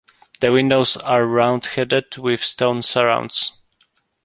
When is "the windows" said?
0.39-0.97